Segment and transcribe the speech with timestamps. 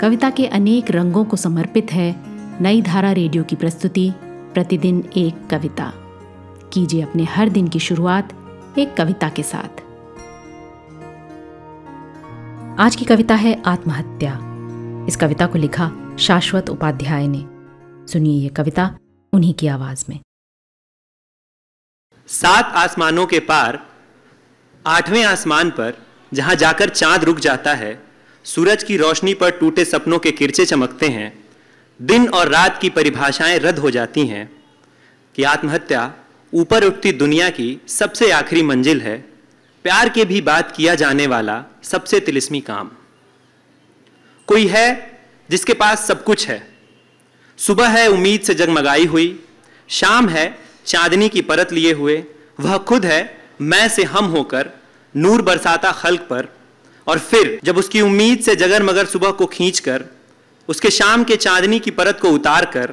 [0.00, 2.16] कविता के अनेक रंगों को समर्पित है
[2.62, 5.92] नई धारा रेडियो की प्रस्तुति, प्रतिदिन एक कविता।
[6.72, 8.32] कीजिए अपने हर दिन की शुरुआत
[8.78, 9.80] एक कविता के साथ।
[12.80, 14.38] आज की कविता है आत्महत्या।
[15.08, 17.46] इस कविता को लिखा शाश्वत उपाध्याय ने।
[18.12, 18.98] सुनिए ये कविता
[19.32, 20.20] उन्हीं की आवाज़ में।
[22.26, 23.86] सात आसमानों के पार,
[24.86, 25.98] आठवें आसमान पर,
[26.34, 28.07] जहाँ जाकर चाँद रुक जाता है
[28.48, 31.44] सूरज की रोशनी पर टूटे सपनों के किरचे चमकते हैं।
[32.02, 34.64] दिन और रात की परिभाषाएँ रद्द हो जाती हैं
[35.36, 36.14] कि आत्महत्या
[36.54, 39.18] ऊपर उठती दुनिया की सबसे आखिरी मंजिल है।
[39.82, 42.90] प्यार के भी बात किया जाने वाला सबसे तिलिस्मी काम।
[44.46, 45.20] कोई है
[45.50, 46.68] जिसके पास सब कुछ है।
[47.58, 49.44] सुबह है, उम्मीद से जगमगाई हुई।
[49.88, 52.24] शाम है, चांदनी की परत लिए हुए।
[52.60, 54.70] वह खुद है, मैं से हम होकर,
[55.16, 56.57] नूर बरसाता खल्क पर।
[57.08, 60.04] और फिर जब उसकी उम्मीद से जगर मगर सुबह को खींचकर,
[60.68, 62.92] उसके शाम के चांदनी की परत को उतार कर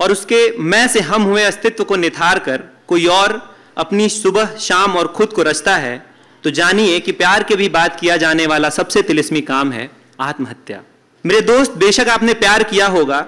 [0.00, 3.40] और उसके मैं से हम हुए अस्तित्व को निथार कर कोई और
[3.76, 6.04] अपनी सुबह, शाम और खुद को रचता है
[6.44, 10.82] तो जानिए कि प्यार के भी बात किया जाने वाला सबसे तिलिस्मी काम है आत्महत्या।
[11.24, 13.26] मेरे दोस्त, बेशक आपने प्यार किया होगा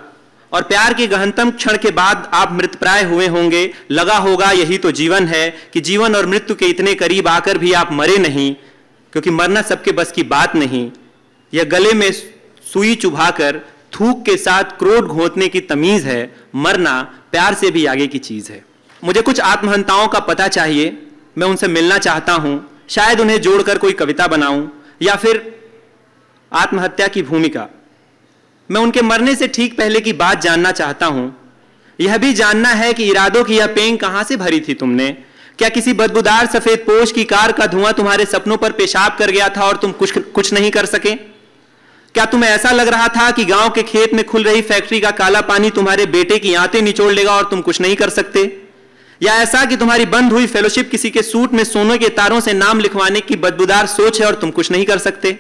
[0.53, 4.91] और प्यार के गहनतम क्षण के बाद आप मृतप्राय हुए होंगे, लगा होगा यही तो
[4.93, 8.55] जीवन है कि जीवन और मृत्यु के इतने करीब आकर भी आप मरे नहीं
[9.13, 10.91] क्योंकि मरना सबके बस की बात नहीं
[11.53, 13.61] यह गले में सुई चुभाकर
[13.95, 17.01] थूक के साथ क्रोध घोंटने की तमीज है, मरना
[17.33, 18.65] प्यार से भी आगे की चीज़ है।
[19.05, 21.07] मुझे कुछ आत्महंताओं का पता चाहिए,
[21.39, 24.71] मैं उनसे मिलना चाहता हूँ, शायद उन्हें जोड़कर कोई कविता बनाऊँ,
[25.03, 25.43] या फिर
[26.53, 27.69] आत्महत्या की भूमिका।
[28.71, 31.37] मैं उनके मरने से ठीक पहले की बात जानना चाहता हूँ।
[32.01, 35.17] यह भी जानना है कि इरादों की यह पेंग कहाँ से भरी थी तुमने?
[35.59, 39.49] क्या किसी बदबूदार सफ़ेद पोश की कार का धुआँ तुम्हारे सपनों पर पेशाब कर गया
[39.49, 41.15] था और तुम कुछ कुछ नहीं कर सके?
[42.15, 45.11] क्या तुम्हें ऐसा लग रहा था कि गाँव के खेत में खुल रही फैक्ट्री का
[45.11, 48.63] काला पानी तुम्हारे बेटे की आंतें निचोड़ लेगा और तुम कुछ नहीं कर सकते?
[49.23, 52.53] या ऐसा कि तुम्हारी बंद हुई फेलोशिप किसी के सूट में सोने के तारों से
[52.53, 55.39] नाम लिखवाने की बदबूदार सोच है और तुम कुछ नहीं कर सकते?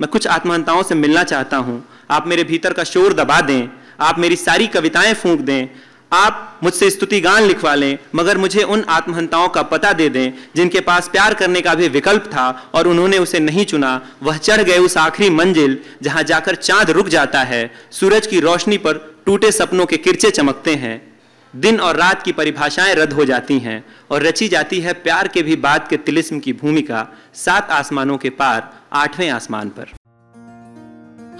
[0.00, 3.68] मैं कुछ आत्महंताओं से मिलना चाहता हूँ। आप मेरे भीतर का शोर दबा दें।
[4.00, 5.68] आप मेरी सारी कविताएँ फूंक दें।
[6.14, 10.80] आप मुझसे स्तुति गान लिखवा लें, मगर मुझे उन आत्महंताओं का पता दे दें, जिनके
[10.80, 14.78] पास प्यार करने का भी विकल्प था और उन्होंने उसे नहीं चुना। वह चढ़ गए
[14.78, 19.86] उस आखिरी मंजिल, जहाँ जाकर चाँद रुक जाता है। सूरज की रोशनी पर टूटे सपनों
[19.86, 21.14] के किरचे चमकते हैं।
[21.56, 25.42] दिन और रात की परिभाषाएँ रद्द हो जाती हैं और रची जाती है प्यार के
[25.42, 29.92] भी बात के तिलिस्म की भूमिका, सात आसमानों के पार, आठवें आसमान पर।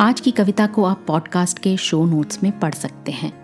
[0.00, 3.43] आज की कविता को आप पॉडकास्ट के शो नोट्स में पढ़ सकते हैं।